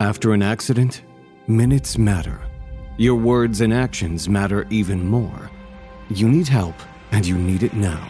[0.00, 1.04] After an accident,
[1.46, 2.42] minutes matter.
[2.98, 5.50] Your words and actions matter even more.
[6.10, 6.74] You need help,
[7.12, 8.06] and you need it now.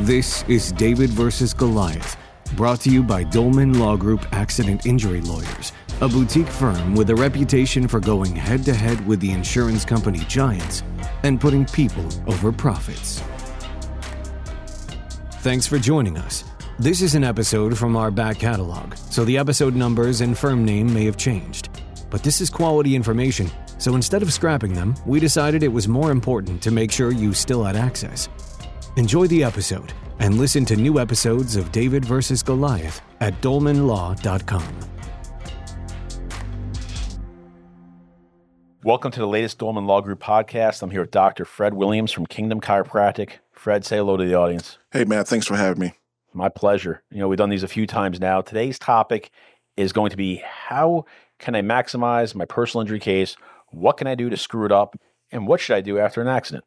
[0.00, 2.18] This is David versus Goliath,
[2.54, 7.16] brought to you by Dolman Law Group Accident Injury Lawyers, a boutique firm with a
[7.16, 10.82] reputation for going head to head with the insurance company giants
[11.22, 13.22] and putting people over profits.
[15.40, 16.44] Thanks for joining us.
[16.80, 20.92] This is an episode from our back catalog, so the episode numbers and firm name
[20.92, 21.68] may have changed.
[22.10, 26.10] But this is quality information, so instead of scrapping them, we decided it was more
[26.10, 28.28] important to make sure you still had access.
[28.96, 32.42] Enjoy the episode and listen to new episodes of David vs.
[32.42, 34.80] Goliath at dolmanlaw.com.
[38.82, 40.82] Welcome to the latest Dolman Law Group podcast.
[40.82, 41.44] I'm here with Dr.
[41.44, 43.34] Fred Williams from Kingdom Chiropractic.
[43.52, 44.78] Fred, say hello to the audience.
[44.90, 45.94] Hey, Matt, thanks for having me.
[46.34, 47.02] My pleasure.
[47.10, 48.40] You know, we've done these a few times now.
[48.40, 49.30] Today's topic
[49.76, 51.04] is going to be how
[51.38, 53.36] can I maximize my personal injury case?
[53.70, 54.96] What can I do to screw it up?
[55.30, 56.64] And what should I do after an accident?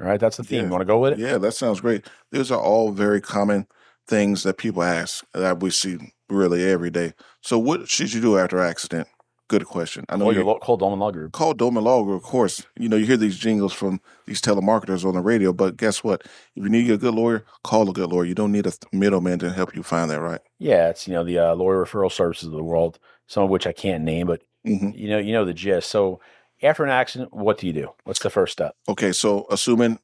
[0.00, 0.60] All right, that's the theme.
[0.60, 0.64] Yeah.
[0.64, 1.18] You want to go with it?
[1.18, 2.06] Yeah, that sounds great.
[2.32, 3.66] These are all very common
[4.06, 5.98] things that people ask that we see
[6.30, 7.12] really every day.
[7.42, 9.08] So, what should you do after accident?
[9.50, 10.04] Good question.
[10.08, 11.32] I know Call your you lo- call Dolman Law Group.
[11.32, 12.64] call Dolman Law Group, of course.
[12.78, 16.22] You know, you hear these jingles from these telemarketers on the radio, but guess what?
[16.54, 18.26] If you need a good lawyer, call a good lawyer.
[18.26, 20.38] You don't need a middleman to help you find that right.
[20.60, 23.66] Yeah, it's you know the uh, lawyer referral services of the world, some of which
[23.66, 25.90] I can't name, but hmm you know you know the gist.
[25.90, 26.20] So
[26.62, 27.88] after an accident, what do you do?
[28.04, 28.76] What's the first step?
[28.88, 29.98] Okay, so assuming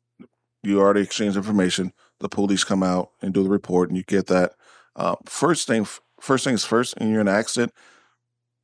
[0.64, 4.26] you already exchanged information, the police come out and do the report, and you get
[4.26, 4.54] that.
[4.96, 5.86] Uh, first thing,
[6.20, 7.72] first things first, and you're in an accident,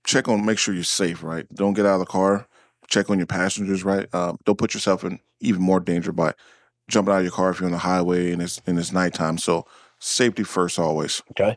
[0.04, 1.46] check on, make sure you're safe, right?
[1.54, 2.46] Don't get out of the car.
[2.88, 4.12] Check on your passengers, right?
[4.14, 6.34] Um, don't put yourself in even more danger by
[6.88, 9.38] jumping out of your car if you're on the highway and it's and it's nighttime.
[9.38, 9.66] So
[9.98, 11.22] safety first, always.
[11.30, 11.56] Okay.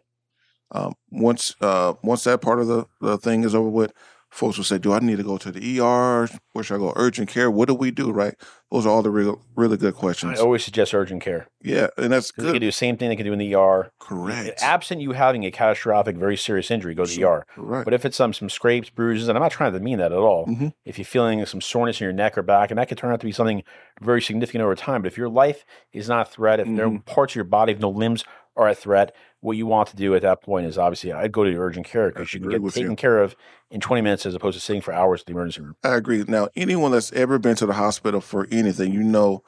[0.71, 3.91] Um, once uh, once that part of the, the thing is over with,
[4.35, 6.27] folks will say, "Do I need to go to the ER?
[6.51, 6.93] Where should I go?
[6.95, 7.49] Urgent care?
[7.49, 8.35] What do we do?" Right?
[8.71, 10.37] Those are all the real, really good questions.
[10.39, 11.47] I always suggest urgent care.
[11.63, 13.53] Yeah, and that's 'Cause They can do the same thing they can do in the
[13.55, 13.91] ER.
[13.99, 14.61] Correct.
[14.61, 17.45] Absent you having a catastrophic, very serious injury, go to the ER.
[17.55, 17.85] Right.
[17.85, 20.17] But if it's some some scrapes, bruises, and I'm not trying to mean that at
[20.17, 20.45] all.
[20.47, 20.73] Mhm.
[20.83, 23.19] If you're feeling some soreness in your neck or back, and that could turn out
[23.21, 23.63] to be something
[24.01, 25.01] very significant over time.
[25.01, 27.05] But if your life is not a threat, if there are Mhm.
[27.05, 28.25] parts of your body, if no limbs
[28.57, 29.13] are a threat,
[29.45, 31.85] what you want to do at that point is obviously I'd go to the urgent
[31.85, 32.95] care because you can get taken you.
[32.95, 33.35] care of
[33.69, 35.75] in 20 minutes as opposed to sitting for hours at the emergency room.
[35.83, 36.25] I agree.
[36.27, 39.43] Now, anyone that's ever been to the hospital for anything, you know,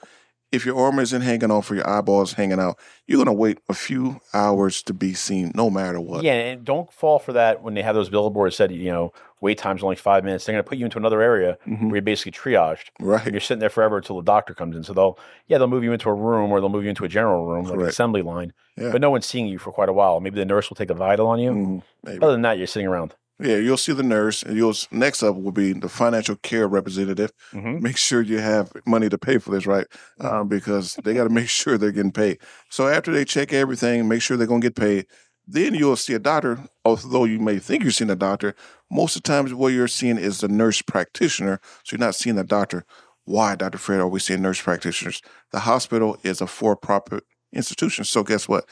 [0.51, 3.73] if your arm isn't hanging off or your eyeballs hanging out, you're gonna wait a
[3.73, 6.23] few hours to be seen, no matter what.
[6.23, 9.57] Yeah, and don't fall for that when they have those billboards said, you know, wait
[9.57, 10.45] time's only five minutes.
[10.45, 11.83] They're going to put you into another area Mhm.
[11.87, 12.85] where you're basically triaged.
[12.99, 14.83] Right, and you're sitting there forever until the doctor comes in.
[14.83, 17.07] So they'll, yeah, they'll move you into a room or they'll move you into a
[17.09, 18.53] general room, like an assembly line.
[18.77, 18.91] Yeah.
[18.91, 20.19] But no one's seeing you for quite a while.
[20.21, 21.51] Maybe the nurse will take a vital on you.
[21.51, 21.81] Mhm.
[22.03, 22.17] Maybe.
[22.23, 23.13] Other than that, you're sitting around.
[23.39, 27.31] Yeah, you'll see the nurse, and you'll next up will be the financial care representative.
[27.53, 27.81] Mhm.
[27.81, 29.85] Make sure you have money to pay for this, right?
[30.19, 32.39] Um, because they got to make sure they're getting paid.
[32.69, 35.05] So after they check everything, make sure they're gonna get paid.
[35.47, 36.59] Then you'll see a doctor.
[36.83, 38.55] Although you may think you're seeing a doctor,
[38.91, 41.59] most of the times what you're seeing is the nurse practitioner.
[41.83, 42.85] So you're not seeing a doctor.
[43.25, 43.77] Why, Dr.
[43.77, 45.21] Fred, are we seeing nurse practitioners?
[45.51, 47.23] The hospital is a for-profit
[47.53, 48.03] institution.
[48.05, 48.65] So guess what?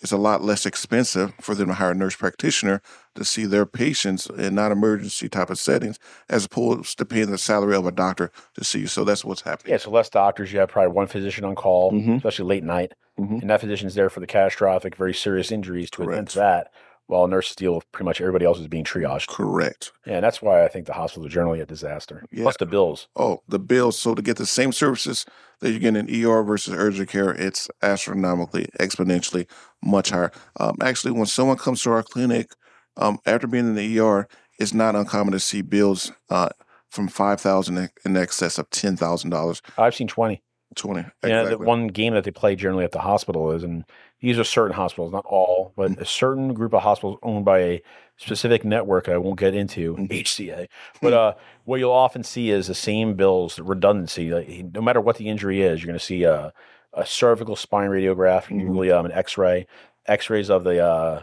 [0.00, 2.80] It's a lot less expensive for them to hire a nurse practitioner
[3.18, 5.98] to see their patients in non emergency type of settings
[6.28, 8.86] as opposed to paying the salary of a doctor to see you.
[8.86, 9.72] So that's what's happening.
[9.72, 10.52] Yeah, so less doctors.
[10.52, 12.16] You have probably one physician on call, Mhm.
[12.16, 12.92] especially late night.
[13.18, 13.42] Mhm.
[13.42, 16.68] And that physician's there for the catastrophic, very serious injuries to attend to that,
[17.08, 19.26] while nurses deal with pretty much everybody else is being triaged.
[19.28, 19.90] Correct.
[20.06, 22.24] Yeah, and that's why I think the hospitals are generally a disaster.
[22.30, 22.44] Yeah.
[22.44, 23.08] Plus the bills.
[23.16, 23.98] Oh, the bills.
[23.98, 25.26] So to get the same services
[25.60, 29.48] that you get in ER versus urgent care, it's astronomically, exponentially
[29.82, 30.30] much higher.
[30.60, 32.52] Um, actually, when someone comes to our clinic
[32.98, 34.28] um, after being in the ER,
[34.58, 36.48] it's not uncommon to see bills uh,
[36.90, 39.62] from five thousand in excess of ten thousand dollars.
[39.78, 40.42] I've seen 20.
[40.74, 41.06] Twenty.
[41.24, 43.84] Yeah, the one game that they play generally at the hospital is, and
[44.20, 46.00] these are certain hospitals, not all, but Mm.
[46.00, 47.82] a certain group of hospitals owned by a
[48.18, 50.10] specific network I won't get into, Mhm.
[50.10, 50.68] HCA.
[51.00, 51.34] But uh,
[51.64, 54.30] what you'll often see is the same bills, redundancy.
[54.30, 56.52] Like, no matter what the injury is, you're going to see a,
[56.92, 58.60] a cervical spine radiograph, Mhm.
[58.60, 59.66] usually um, an X-ray,
[60.06, 61.22] X-rays of the uh,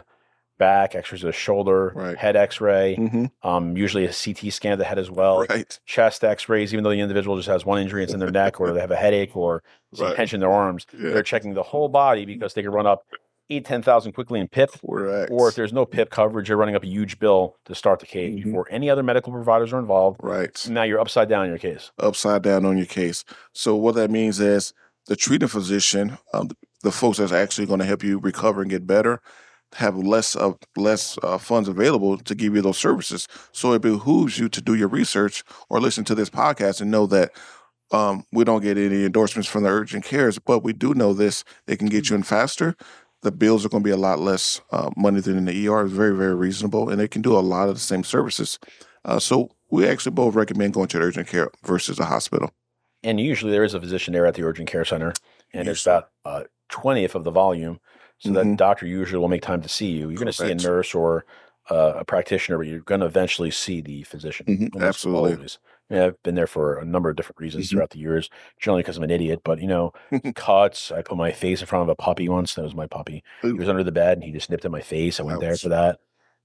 [0.58, 2.16] back, X-rays of the shoulder, Right.
[2.16, 3.30] head X-ray, Mhm.
[3.42, 5.78] um, usually a CT scan of the head as well Right.
[5.86, 8.72] chest x-rays even though the individual just has one injury it's in their neck or
[8.72, 9.62] they have a headache or
[9.94, 10.16] some Right.
[10.16, 11.10] tension in their arms Yeah.
[11.10, 13.04] they're checking the whole body because they can run up
[13.48, 15.30] eight ten thousand quickly in pip Correct.
[15.30, 18.06] or if there's no pip coverage you're running up a huge bill to start the
[18.06, 18.44] case Mhm.
[18.44, 20.66] before any other medical providers are involved right.
[20.68, 23.24] now you're upside down in your case upside down on your case.
[23.52, 24.72] So what that means is
[25.06, 26.50] the treating physician, um,
[26.82, 29.20] the folks that's actually going to help you recover and get better,
[29.74, 33.28] have less of less uh, funds available to give you those services.
[33.52, 37.06] So it behooves you to do your research or listen to this podcast and know
[37.06, 37.32] that
[37.92, 41.44] um, we don't get any endorsements from the urgent cares, but we do know this:
[41.66, 42.76] they can get you in faster.
[43.22, 45.84] The bills are going to be a lot less uh, money than in the ER.
[45.84, 48.58] It's very, very reasonable, and they can do a lot of the same services.
[49.04, 52.50] Uh, so we actually both recommend going to the urgent care versus a hospital.
[53.02, 55.12] And usually there is a physician there at the urgent care center,
[55.52, 55.94] and it's Usually.
[55.94, 57.78] about uh, twentieth of the volume.
[58.18, 58.34] So Mhm.
[58.34, 60.08] that doctor usually will make time to see you.
[60.08, 61.24] You're going to see a nurse or
[61.68, 64.46] uh, a practitioner, but you're going to eventually see the physician.
[64.46, 65.32] Mhm, absolutely.
[65.34, 65.58] always.
[65.90, 67.70] Yeah, I've been there for a number of different reasons Mhm.
[67.70, 68.30] throughout the years.
[68.60, 69.92] Generally because I'm an idiot, but you know,
[70.36, 70.92] cuts.
[70.92, 72.54] I put my face in front of a puppy once.
[72.54, 73.24] That was my puppy.
[73.42, 75.18] He was under the bed and he just nipped at my face.
[75.18, 75.98] I went there for that.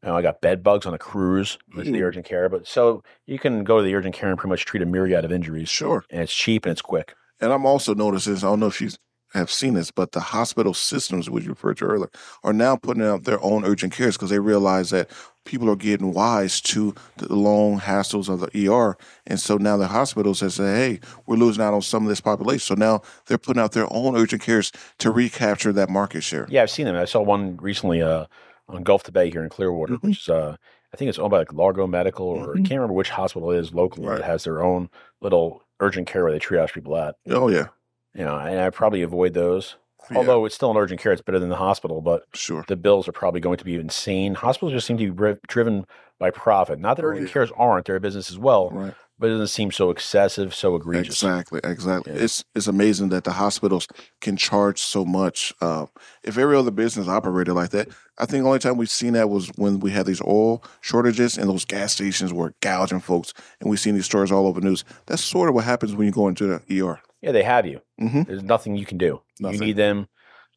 [0.03, 2.49] You know, I got bed bugs on a cruise with the urgent care.
[2.49, 5.23] But so you can go to the urgent care and pretty much treat a myriad
[5.23, 5.69] of injuries.
[5.69, 6.03] Sure.
[6.09, 7.13] And it's cheap and it's quick.
[7.39, 8.89] And I'm also noticing, I don't know if you
[9.33, 12.09] have seen this, but the hospital systems, which you referred to earlier,
[12.43, 15.09] are now putting out their own urgent cares because they realize that
[15.45, 18.95] people are getting wise to the long hassles of the ER.
[19.25, 22.21] And so now the hospitals have said, hey, we're losing out on some of this
[22.21, 22.59] population.
[22.59, 26.45] So now they're putting out their own urgent cares to recapture that market share.
[26.49, 26.95] Yeah, I've seen them.
[26.95, 28.25] I saw one recently uh,
[28.69, 30.03] on Gulf to Bay here in Clearwater, Mhm.
[30.03, 30.55] which is uh,
[30.93, 32.65] I think it's owned by like Largo Medical, or I Mhm.
[32.65, 34.17] can't remember which hospital it is locally Right.
[34.19, 34.89] that has their own
[35.21, 37.15] little urgent care where they triage people at.
[37.29, 37.67] Oh, yeah.
[38.13, 39.75] You know, and I probably avoid those.
[40.09, 42.65] Yeah, Although it's still an urgent care, it's better than the hospital, but sure.
[42.67, 44.33] the bills are probably going to be insane.
[44.33, 45.85] Hospitals just seem to be dri- driven
[46.19, 46.79] by profit.
[46.79, 47.33] Not that Oh, urgent yeah.
[47.33, 48.93] cares aren't; they're a business as well, Right.
[49.19, 51.21] but it doesn't seem so excessive, so egregious.
[51.23, 52.13] Exactly, exactly.
[52.13, 52.23] Yeah.
[52.23, 53.87] It's it's amazing that the hospitals
[54.21, 55.53] can charge so much.
[55.61, 55.85] Uh,
[56.23, 57.87] if every other business operated like that,
[58.17, 61.37] I think the only time we've seen that was when we had these oil shortages
[61.37, 64.67] and those gas stations were gouging folks, and we've seen these stories all over the
[64.67, 64.83] news.
[65.05, 66.99] That's sort of what happens when you go into the ER.
[67.21, 67.81] Yeah, they have you.
[67.99, 68.23] Mm-hmm.
[68.23, 69.21] There's nothing you can do.
[69.39, 69.59] Nothing.
[69.59, 70.07] You need them.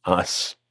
[0.04, 0.24] Uh,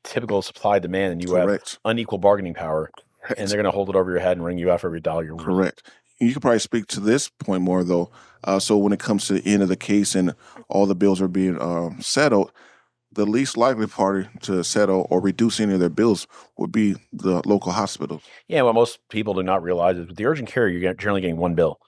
[0.03, 2.91] typical supply demand, and you have unequal bargaining power,
[3.37, 5.01] and they're going to hold it over your head and wring you out for every
[5.01, 5.45] dollar you're worth.
[5.45, 5.91] Correct.
[6.19, 8.11] You could probably speak to this point more though.
[8.43, 10.35] Uh, so when it comes to the end of the case and
[10.69, 12.51] all the bills are being um, settled,
[13.11, 17.41] the least likely party to settle or reduce any of their bills would be the
[17.47, 18.21] local hospital.
[18.47, 21.37] Yeah, what most people do not realize is with the urgent care, you're generally getting
[21.37, 21.79] one bill.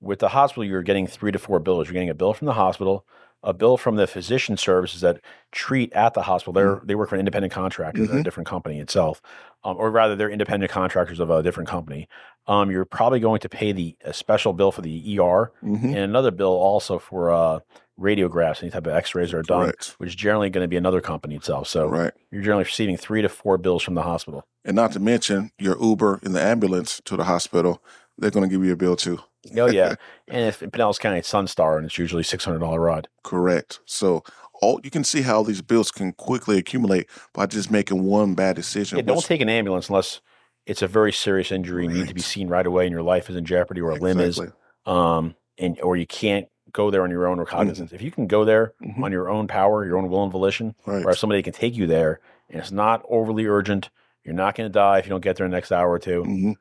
[0.00, 1.88] With the hospital, you're getting three to four bills.
[1.88, 3.04] You're getting a bill from the hospital,
[3.42, 5.20] a bill from the physician services that
[5.52, 6.52] treat at the hospital.
[6.52, 9.20] They're they work for an independent contractor, they're a different company itself,
[9.64, 12.08] um, or rather, they're independent contractors of a different company.
[12.46, 15.86] Um, you're probably going to pay the a special bill for the ER Mm-hmm.
[15.86, 17.60] and another bill also for uh,
[18.00, 19.94] radiographs, any type of X-rays are done, Correct.
[19.98, 21.66] which is generally going to be another company itself.
[21.68, 22.12] So Right.
[22.30, 24.44] you're generally receiving three to four bills from the hospital.
[24.64, 27.82] And not to mention your Uber in the ambulance to the hospital,
[28.18, 29.18] they're going to give you a bill too.
[29.56, 29.94] Oh yeah,
[30.28, 33.08] and if in Pinellas County it's Sunstar, and it's usually six hundred dollar ride.
[33.22, 33.80] Correct.
[33.86, 34.22] So
[34.60, 38.56] all you can see how these bills can quickly accumulate by just making one bad
[38.56, 38.98] decision.
[38.98, 40.20] Yeah, don't take an ambulance unless
[40.66, 43.02] it's a very serious injury and you need to be seen right away, and your
[43.02, 44.40] life is in jeopardy, or a limb is,
[44.84, 47.92] um, and or you can't go there on your own or cognizance.
[47.92, 49.02] If you can go there Mhm.
[49.02, 51.02] on your own power, your own will and volition, Right.
[51.04, 52.20] or if somebody can take you there,
[52.50, 53.88] and it's not overly urgent,
[54.22, 55.98] you're not going to die if you don't get there in the next hour or
[55.98, 56.54] 2 Mhm.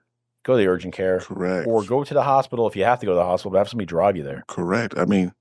[0.48, 1.68] Go to the urgent care, Correct.
[1.68, 3.52] or go to the hospital if you have to go to the hospital.
[3.52, 4.46] But have somebody drive you there.
[4.48, 4.98] Correct.
[4.98, 5.34] I mean,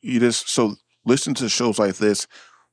[0.00, 2.26] you just so listen to shows like this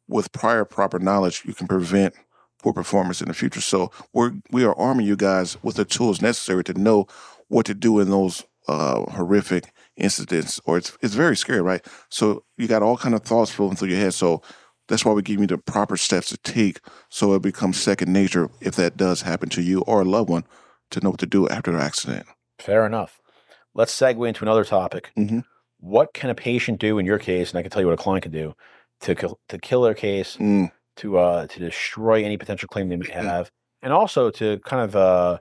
[0.07, 2.15] with prior proper knowledge, you can prevent
[2.61, 3.59] poor performance in the future.
[3.59, 7.05] So we're we are arming you guys with the tools necessary to know
[7.49, 10.61] what to do in those uh, horrific incidents.
[10.63, 11.85] Or it's it's very scary, right?
[12.07, 14.13] So you got all kind of thoughts flowing through your head.
[14.13, 14.41] So
[14.87, 18.49] that's why we give you the proper steps to take so it becomes second nature
[18.61, 20.45] if that does happen to you or a loved one
[20.93, 22.25] to know what to do after the accident.
[22.59, 23.19] Fair enough.
[23.75, 25.11] Let's segue into another topic.
[25.17, 25.43] Mhm.
[25.79, 28.03] What can a patient do in your case, and I can tell you what a
[28.03, 28.53] client can do
[29.01, 32.95] to kill, to kill their case, Mm, to uh, to destroy any potential claim they
[32.95, 35.39] may have, and also to kind of uh,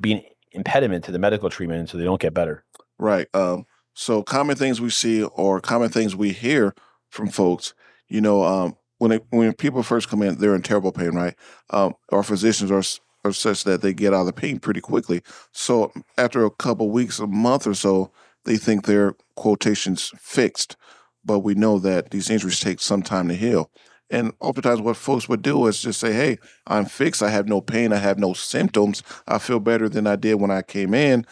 [0.00, 2.64] be an impediment to the medical treatment so they don't get better.
[2.98, 3.26] Right.
[3.34, 6.74] Um, so common things we see or common things we hear
[7.10, 7.74] from folks,
[8.08, 11.34] you know, um, when it, when people first come in, they're in terrible pain, right?
[11.70, 12.82] Um, our physicians are
[13.24, 15.22] are such that they get out of the pain pretty quickly.
[15.52, 18.10] So after a couple weeks, a month or so,
[18.44, 20.76] they think their quotations fixed,
[21.24, 23.70] but we know that these injuries take some time to heal.
[24.10, 27.22] And oftentimes, what folks would do is just say, "Hey, I'm fixed.
[27.22, 27.92] I have no pain.
[27.92, 29.02] I have no symptoms.
[29.26, 31.24] I feel better than I did when I came in.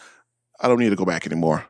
[0.59, 1.67] I don't need to go back anymore."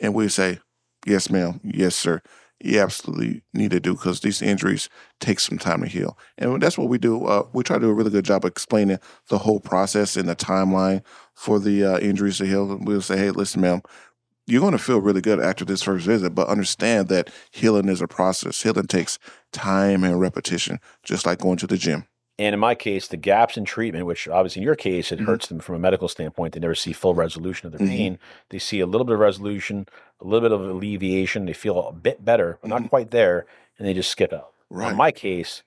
[0.00, 0.60] And we say,
[1.04, 1.60] "Yes, ma'am.
[1.62, 2.22] Yes, sir.
[2.60, 4.88] You absolutely need to do because these injuries
[5.20, 7.24] take some time to heal." And that's what we do.
[7.26, 8.98] Uh, we try to do a really good job of explaining
[9.28, 11.02] the whole process and the timeline
[11.34, 12.78] for the uh, injuries to heal.
[12.80, 13.82] We'll say, "Hey, listen, ma'am."
[14.48, 18.00] You're going to feel really good after this first visit, but understand that healing is
[18.00, 18.62] a process.
[18.62, 19.18] Healing takes
[19.52, 22.06] time and repetition, just like going to the gym.
[22.38, 25.24] And in my case, the gaps in treatment, which obviously in your case, it Mhm.
[25.26, 26.52] hurts them from a medical standpoint.
[26.52, 27.90] They never see full resolution of their Mhm.
[27.90, 28.18] pain.
[28.50, 29.86] They see a little bit of resolution,
[30.20, 31.46] a little bit of alleviation.
[31.46, 32.70] They feel a bit better, but Mhm.
[32.80, 33.46] not quite there,
[33.78, 34.52] and they just skip out.
[34.68, 34.90] Right.
[34.90, 35.62] In my case,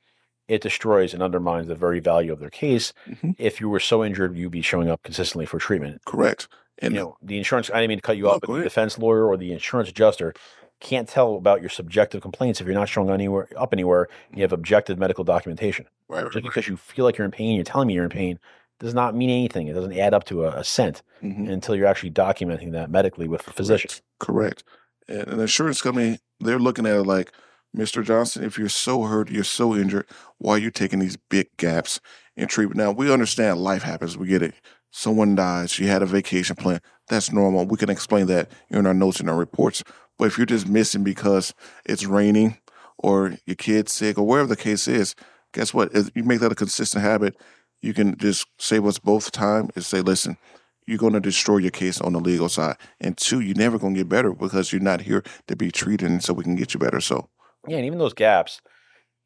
[0.48, 2.94] it destroys and undermines the very value of their case.
[3.08, 3.36] Mhm.
[3.40, 6.02] If you were so injured, you'd be showing up consistently for treatment.
[6.06, 6.48] Correct.
[6.82, 8.64] And you know, the insurance, I didn't mean to cut you No, off, but the
[8.64, 10.34] defense lawyer or the insurance adjuster
[10.80, 14.54] can't tell about your subjective complaints if you're not showing anywhere up anywhere you have
[14.54, 15.86] objective medical documentation.
[16.08, 18.10] right, Just right, because you feel like you're in pain, you're telling me you're in
[18.10, 18.40] pain,
[18.80, 19.68] does not mean anything.
[19.68, 21.50] It doesn't add up to a, a cent Mhm.
[21.52, 23.92] until you're actually documenting that medically with a physician.
[24.20, 24.64] Correct.
[25.08, 27.34] And an insurance company, they're looking at it like,
[27.76, 28.04] Mr.
[28.04, 30.08] Johnson, if you're so hurt, you're so injured,
[30.38, 32.00] why are you taking these big gaps
[32.38, 32.78] in treatment?
[32.78, 34.18] Now, we understand life happens.
[34.18, 34.56] We get it.
[34.92, 35.78] Someone dies.
[35.78, 36.80] You had a vacation plan.
[37.10, 37.66] That's normal.
[37.68, 39.84] We can explain that in our notes and our reports.
[40.20, 42.60] But if you're just missing because it's raining
[43.00, 45.16] or your kid's sick or wherever the case is,
[45.54, 45.96] guess what?
[45.96, 47.36] If you make that a consistent habit,
[47.82, 50.38] you can just save us both time and say, listen,
[50.86, 52.76] you're going to destroy your case on the legal side.
[53.00, 56.10] And two, you're never going to get better because you're not here to be treated
[56.10, 57.00] and so we can get you better.
[57.00, 57.30] So,
[57.68, 58.62] Yeah, and even those gaps,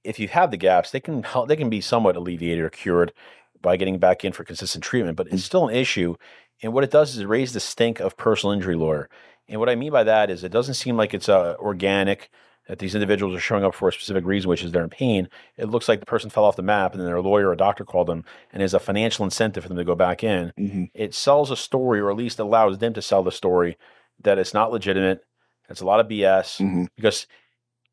[0.04, 3.14] if you have the gaps, they can help, they can be somewhat alleviated or cured
[3.62, 5.46] by getting back in for consistent treatment, but it's mm.
[5.46, 6.16] still an issue.
[6.62, 9.10] And what it does is it raise the stink of personal injury lawyer.
[9.48, 12.30] And what I mean by that is it doesn't seem like it's uh, organic
[12.68, 15.28] that these individuals are showing up for a specific reason, which is they're in pain.
[15.58, 17.84] It looks like the person fell off the map and then their lawyer or doctor
[17.84, 20.54] called them and there's a financial incentive for them to go back in.
[20.58, 20.86] mm-hmm.
[20.94, 23.78] It sells a story, or at least allows them to sell the story
[24.22, 25.26] that it's not legitimate.
[25.70, 26.86] It's a lot of BS Mm-hmm.
[26.96, 27.28] because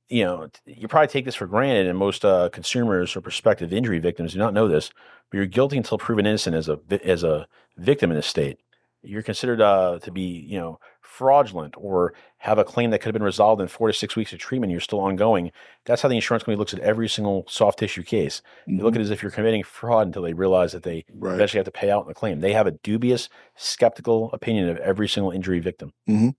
[0.08, 3.98] you know you probably take this for granted, and most uh, consumers or prospective injury
[3.98, 4.90] victims do not know this.
[5.30, 8.58] But you're guilty until proven innocent as a as a victim in this state.
[9.02, 10.78] You're considered uh, to be you know
[11.10, 14.32] fraudulent or have a claim that could have been resolved in four to six weeks
[14.32, 14.70] of treatment.
[14.70, 15.50] You're still ongoing.
[15.84, 18.40] That's how the insurance company looks at every single soft tissue case.
[18.66, 19.00] They look at mm-hmm.
[19.00, 21.34] it as if you're committing fraud until they realize that they right.
[21.34, 22.40] eventually have to pay out the claim.
[22.40, 25.92] They have a dubious, skeptical opinion of every single injury victim.
[26.08, 26.30] Mm-hmm.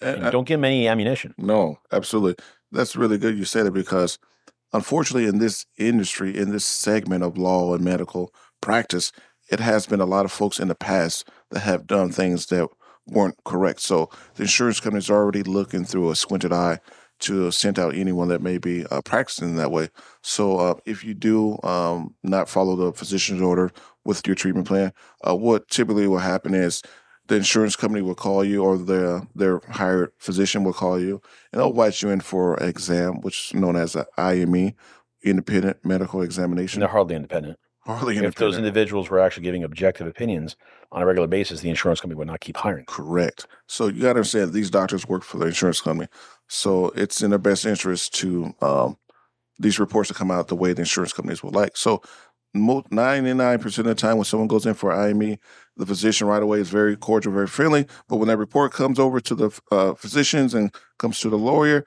[0.00, 1.34] And And I- don't give them any ammunition.
[1.36, 2.42] No, absolutely.
[2.72, 4.18] That's really good you said it because
[4.72, 9.12] unfortunately in this industry, in this segment of law and medical practice,
[9.50, 12.68] it has been a lot of folks in the past that have done things that
[13.10, 13.80] weren't correct.
[13.80, 16.78] So the insurance company is already looking through a squinted eye
[17.20, 19.88] to send out anyone that may be uh, practicing that way.
[20.22, 23.70] So uh, if you do um, not follow the physician's order
[24.04, 24.92] with your treatment plan,
[25.28, 26.82] uh, what typically will happen is
[27.26, 31.20] the insurance company will call you or their their hired physician will call you
[31.52, 34.72] and they'll invite you in for an exam, which is known as an IME,
[35.22, 36.80] independent medical And examination.
[36.80, 37.58] they're hardly independent.
[37.86, 40.56] Hardly If those individuals were actually giving objective opinions
[40.92, 42.84] on a regular basis, the insurance company would not keep hiring.
[42.84, 43.46] Correct.
[43.68, 46.08] So you got to understand these doctors work for the insurance company,
[46.48, 48.98] so it's in their best interest to um,
[49.58, 51.76] these reports to come out the way the insurance companies would like.
[51.76, 52.02] So
[52.52, 55.38] ninety nine percent of the time when someone goes in for IME,
[55.76, 57.86] the physician right away is very cordial, very friendly.
[58.08, 61.86] But when that report comes over to the uh, physicians and comes to the lawyer,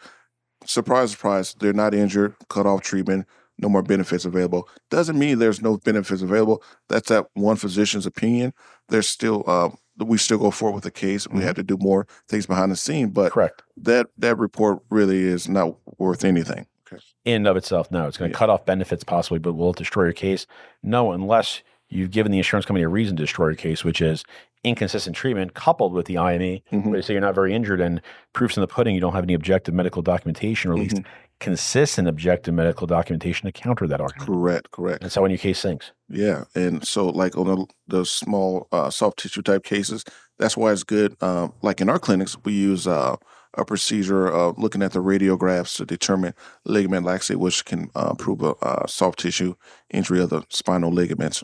[0.66, 3.28] surprise, surprise, they're not injured, cut off treatment,
[3.60, 4.68] no more benefits available.
[4.90, 6.64] Doesn't mean there's no benefits available.
[6.90, 8.54] That's that one physician's opinion.
[8.90, 11.28] There's still, um, we still go forward with the case.
[11.28, 11.44] We Mhm.
[11.44, 13.64] have to do more things behind the scene, but Correct.
[13.78, 16.66] that that report really is not worth anything.
[16.92, 17.02] Okay.
[17.26, 18.08] In and of itself, no.
[18.08, 18.40] It's going to Yeah.
[18.40, 20.46] cut off benefits possibly, but will it destroy your case?
[20.82, 24.24] No, unless you've given the insurance company a reason to destroy your case, which is
[24.64, 26.86] inconsistent treatment coupled with the IME, Mhm.
[26.86, 28.02] where they say you're not very injured and
[28.34, 31.06] proofs in the pudding, you don't have any objective medical documentation or at least Mhm.
[31.44, 34.28] Consistent objective medical documentation to counter that argument.
[34.28, 35.02] Correct, correct.
[35.02, 35.92] That's how when your case sinks.
[36.10, 40.06] Yeah, and so like on the, the small uh, soft tissue type cases,
[40.40, 41.22] that's why it's good.
[41.22, 43.18] Um, like in our clinics, we use uh,
[43.56, 46.34] a procedure of looking at the radiographs to determine
[46.66, 49.54] ligament laxity, which can uh, prove a uh, soft tissue
[49.90, 51.44] injury of the spinal ligaments.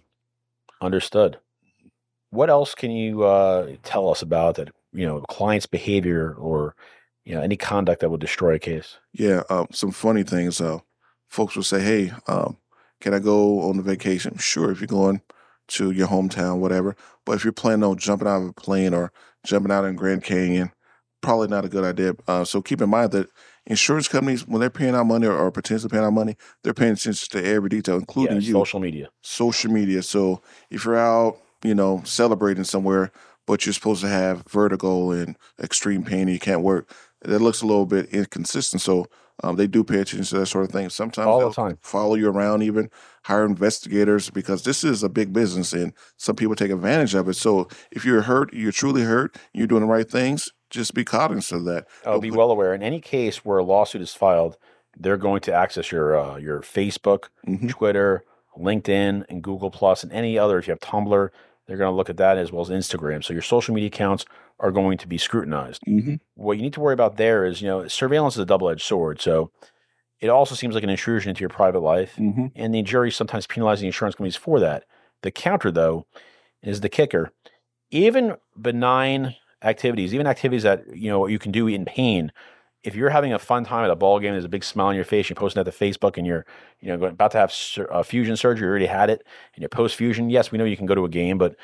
[0.81, 1.37] Understood.
[2.29, 4.69] What else can you uh, tell us about that?
[4.93, 6.73] You know, client's behavior or
[7.29, 8.97] you know any conduct that would destroy a case.
[9.13, 10.59] Yeah, um, some funny things.
[10.59, 10.79] Uh,
[11.29, 12.57] folks will say, "Hey, um,
[13.01, 15.21] can I go on a vacation?" Sure, if you're going
[15.67, 16.95] to your hometown, whatever.
[17.25, 19.11] But if you're planning on jumping out of a plane or
[19.45, 20.71] jumping out in Grand Canyon,
[21.21, 22.13] probably not a good idea.
[22.27, 23.29] Uh, so keep in mind that
[23.67, 26.93] insurance companies, when they're paying out money or, or potentially paying out money, they're paying
[26.93, 29.09] attention to every detail, including Yeah, you social media.
[29.21, 30.01] social media.
[30.01, 33.11] So if you're out, you know, celebrating somewhere,
[33.45, 36.91] but you're supposed to have vertigo and extreme pain and you can't work,
[37.21, 38.81] that looks a little bit inconsistent.
[38.81, 39.05] So
[39.43, 40.89] um, they do pay attention to that sort of thing.
[40.89, 41.77] Sometimes All the time.
[41.81, 42.89] follow you around, even
[43.23, 47.35] hire investigators because this is a big business and some people take advantage of it.
[47.35, 51.59] So if you're hurt, you're truly hurt, you're doing the right things, just be cognizant
[51.61, 51.87] of that.
[52.05, 52.73] I'll Don't be put- well aware.
[52.73, 54.57] In any case where a lawsuit is filed,
[54.97, 57.69] they're going to access your uh, your Facebook, Mhm.
[57.69, 58.23] Twitter,
[58.57, 60.57] LinkedIn, and Google Plus, and any other.
[60.59, 61.29] If you have Tumblr,
[61.69, 63.23] they're going to look at that as well as Instagram.
[63.23, 64.25] So your social media accounts
[64.59, 65.83] are going to be scrutinized.
[65.87, 66.15] Mm-hmm.
[66.33, 69.21] What you need to worry about there is, you know, surveillance is a double-edged sword.
[69.21, 69.51] So
[70.19, 72.47] it also seems like an intrusion into your private life, Mm-hmm.
[72.55, 74.83] and the jury sometimes penalizing insurance companies for that.
[75.21, 76.07] The counter, though,
[76.63, 77.31] is the kicker.
[77.91, 82.31] Even benign activities, even activities that you know you can do in pain.
[82.83, 84.95] If you're having a fun time at a ball game, there's a big smile on
[84.95, 86.45] your face, you're posting that to Facebook, and you're
[86.79, 89.23] you know about to have sur- uh, fusion surgery, you already had it,
[89.55, 90.29] and you're post fusion.
[90.29, 91.55] Yes, we know you can go to a game, but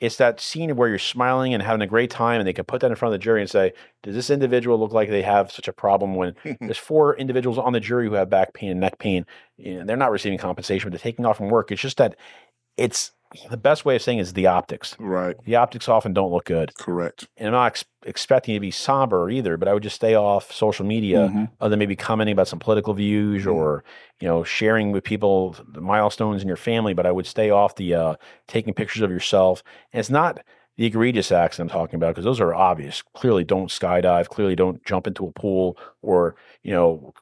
[0.00, 2.80] it's that scene where you're smiling and having a great time, and they can put
[2.80, 5.52] that in front of the jury and say, "Does this individual look like they have
[5.52, 8.80] such a problem?" When there's four individuals on the jury who have back pain and
[8.80, 9.26] neck pain,
[9.56, 11.70] you know, they're not receiving compensation, but they're taking off from work.
[11.70, 12.16] It's just that
[12.76, 13.12] it's
[13.50, 14.96] the best way of saying is the optics.
[14.98, 15.36] Right.
[15.44, 17.26] The optics often don't look good, Correct.
[17.36, 19.56] and I'm not ex- expecting you to be somber either.
[19.56, 21.50] But I would just stay off social media, Mhm.
[21.60, 23.54] other than maybe commenting about some political views Mhm.
[23.54, 23.84] or
[24.20, 26.94] you know sharing with people the milestones in your family.
[26.94, 28.14] But I would stay off the uh,
[28.46, 29.62] taking pictures of yourself.
[29.92, 30.40] And it's not
[30.76, 33.02] the egregious acts I'm talking about because those are obvious.
[33.14, 34.28] Clearly, don't skydive.
[34.28, 37.12] Clearly, don't jump into a pool or you know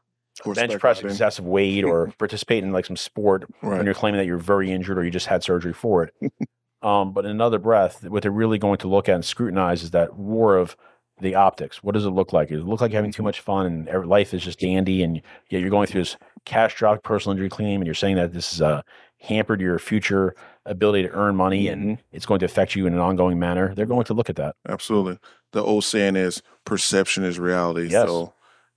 [0.55, 4.39] bench press excessive weight or participate in like some sport when you're claiming that you're
[4.39, 6.15] very injured or you just had surgery for it.
[6.83, 9.91] um, but in another breath, what they're really going to look at and scrutinize is
[9.93, 10.77] that war of
[11.21, 11.83] the optics.
[11.85, 12.49] What does it look like?
[12.49, 15.23] Does it look like you're having too much fun and life is just dandy and
[15.51, 18.61] yet you're going through this catastrophic personal injury claim and you're saying that this is
[18.63, 18.83] uh,
[19.21, 20.35] hampered your future
[20.67, 21.99] ability to earn money and Mhm.
[22.11, 23.73] it's going to affect you in an ongoing manner?
[23.75, 24.57] They're going to look at that.
[24.69, 25.19] Absolutely.
[25.53, 27.89] The old saying is perception is reality.
[27.89, 28.09] Yes.
[28.09, 28.33] So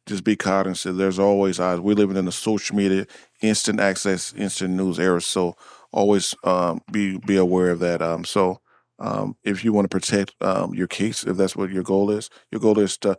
[0.05, 0.97] just be cognizant.
[0.97, 1.81] There's always odds.
[1.81, 3.05] We're living in the social media,
[3.41, 5.21] instant access, instant news era.
[5.21, 5.55] So
[5.91, 8.01] always um, be be aware of that.
[8.01, 8.59] Um, so
[8.99, 12.29] um, if you want to protect um, your case, if that's what your goal is,
[12.51, 13.17] your goal is to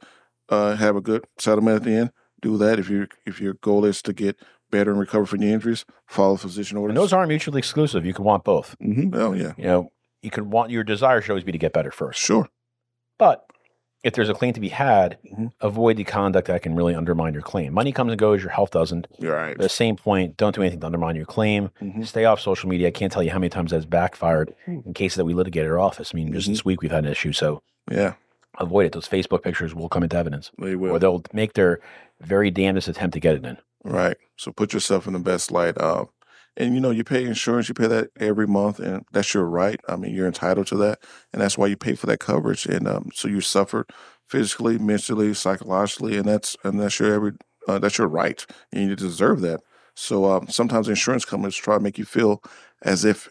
[0.49, 2.11] uh, have a good settlement at the end.
[2.41, 2.79] Do that.
[2.79, 4.39] If your if your goal is to get
[4.71, 6.93] better and recover from your injuries, follow physician orders.
[6.93, 8.05] And those aren't mutually exclusive.
[8.05, 8.77] You can want both.
[8.81, 11.73] hmm Oh yeah, You know, you can want your desire should always be to get
[11.73, 12.21] better first.
[12.21, 12.49] sure.
[13.19, 13.45] But
[14.07, 15.51] if there's a claim to be had, Mhm.
[15.61, 17.73] avoid the conduct that can really undermine your claim.
[17.75, 19.09] Money comes and goes, your health doesn't.
[19.19, 19.51] You're right.
[19.51, 21.71] At the same point, don't do anything to undermine your claim.
[21.83, 22.07] Mhm.
[22.07, 22.87] Stay off social media.
[22.89, 25.73] I can't tell you how many times that's backfired in cases that we litigated at
[25.73, 26.13] our office.
[26.15, 26.53] I mean, just Mhm.
[26.53, 27.33] this week we've had an issue.
[27.33, 28.15] So Yeah,
[28.59, 28.93] avoid it.
[28.93, 30.93] Those Facebook pictures will come into evidence, they will.
[30.93, 31.81] or they'll make their
[32.21, 33.59] very damnedest attempt to get it in.
[33.85, 34.17] Right.
[34.37, 35.81] So put yourself in the best light.
[35.81, 36.09] Um,
[36.57, 39.81] and you know, you pay insurance, you pay that every month, and that's your right.
[39.89, 41.01] I mean, you're entitled to that,
[41.33, 42.67] and that's why you pay for that coverage.
[42.67, 43.91] And um, so you suffered
[44.29, 47.33] physically, mentally, psychologically, and that's and that's your every
[47.69, 49.61] uh, that's your right, and you deserve that.
[49.95, 52.43] So um, sometimes insurance companies try to make you feel
[52.83, 53.29] as if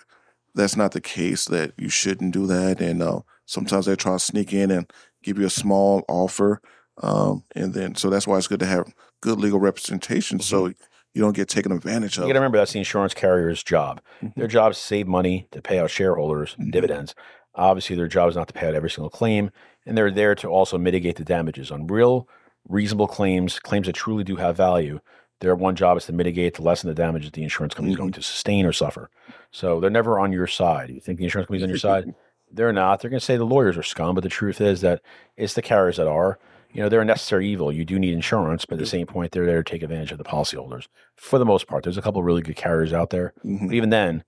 [0.55, 4.19] that's not the case, that you shouldn't do that, and uh, sometimes they try to
[4.19, 4.91] sneak in and
[5.23, 6.61] give you a small offer,
[7.01, 10.71] um, and then so that's why it's good to have good legal representation, so
[11.15, 12.23] you don't get taken advantage of.
[12.23, 14.01] You got to remember that's the insurance carrier's job.
[14.21, 14.35] Mhm.
[14.35, 16.71] Their job is to save money to pay out shareholders Mhm.
[16.71, 17.15] dividends.
[17.55, 19.49] Obviously, their job is not to pay out every single claim,
[19.85, 22.27] and they're there to also mitigate the damages on real,
[22.67, 24.99] reasonable claims, claims that truly do have value.
[25.39, 28.11] Their one job is to mitigate to lessen the damages the insurance company is going
[28.13, 29.09] to sustain or suffer.
[29.51, 30.89] So they're never on your side.
[30.89, 32.13] You think the insurance company's on your side?
[32.51, 33.01] They're not.
[33.01, 35.01] They're going to say the lawyers are scum, but the truth is that
[35.35, 36.37] it's the carriers that are.
[36.75, 37.71] You know, they're a necessary evil.
[37.71, 40.17] You do need insurance, but at the same point, they're there to take advantage of
[40.17, 41.83] the policyholders for the most part.
[41.85, 43.67] There's a couple of really good carriers out there, Mhm.
[43.67, 44.23] but even then,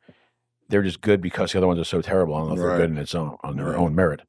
[0.70, 2.36] they're just good because the other ones are so terrible.
[2.36, 2.78] I don't know if they're Right.
[2.78, 3.76] good in its own on their Right.
[3.78, 4.22] own merit.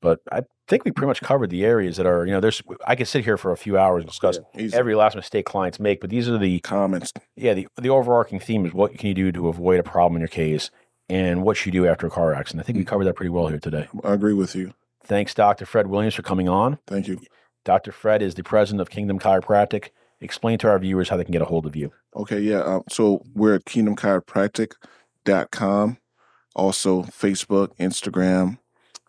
[0.00, 2.60] But I think we pretty much covered the areas that are, you know, there's.
[2.84, 4.76] I could sit here for a few hours and discuss easy.
[4.76, 7.12] every last mistake clients make, but these are the comments.
[7.36, 10.20] yeah the the overarching theme is what can you do to avoid a problem in
[10.20, 10.72] your case,
[11.08, 12.64] and what should you do after a car accident.
[12.64, 13.86] I think we covered that pretty well here today.
[14.02, 14.74] I agree with you.
[15.04, 15.66] Thanks, Dr.
[15.66, 16.78] Fred Williams, for coming on.
[16.88, 17.20] Thank you.
[17.64, 17.92] Dr.
[17.92, 19.90] Fred is the president of Kingdom Chiropractic.
[20.20, 21.90] Explain to our viewers how they can get a hold of you.
[22.14, 22.60] Okay, yeah.
[22.60, 25.96] Um, so we're at kingdomchiropractic.com,
[26.54, 28.58] also Facebook, Instagram.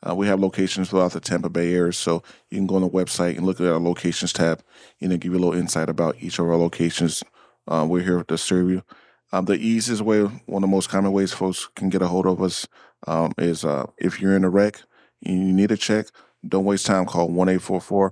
[0.08, 2.90] Uh, we have locations throughout the Tampa Bay area, so you can go on the
[2.90, 4.64] website and look at our locations tab
[5.00, 7.24] and then give you a little insight about each of our locations.
[7.68, 8.84] Uh, we're here to serve you.
[9.32, 12.28] Um, the easiest way, one of the most common ways folks can get a hold
[12.28, 12.68] of us
[13.08, 14.82] um, is uh, if you're in a wreck
[15.26, 16.08] and you need a check,
[16.48, 17.06] don't waste time.
[17.06, 18.12] Call 1 844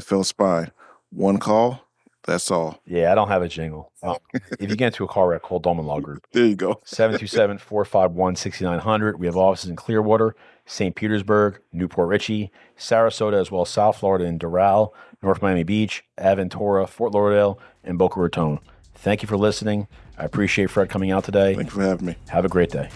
[0.00, 0.70] FL Spine.
[1.10, 1.86] One call,
[2.24, 2.80] that's all.
[2.86, 3.92] Yeah, I don't have a jingle.
[4.02, 6.26] Oh, if you get into a car wreck, call Dolman Law Group.
[6.32, 6.80] There you go.
[6.84, 9.18] 727 451 6900.
[9.18, 10.94] We have offices in Clearwater, St.
[10.94, 14.90] Petersburg, New Port Richey, Sarasota, as well as South Florida in Doral,
[15.22, 18.58] North Miami Beach, Aventura, Fort Lauderdale, and Boca Raton.
[18.94, 19.88] Thank you for listening.
[20.16, 21.54] I appreciate Fred coming out today.
[21.54, 22.16] Thank you for having me.
[22.28, 22.88] Have a great day.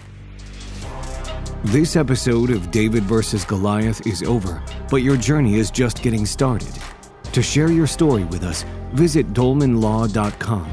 [1.63, 3.43] This episode of David vs.
[3.43, 6.71] Goliath is over, but your journey is just getting started.
[7.33, 10.71] To share your story with us, visit dolmanlaw.com.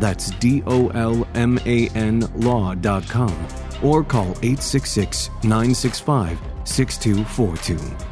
[0.00, 3.46] That's D O L M A N law.com
[3.82, 8.11] or call 866 965 6242.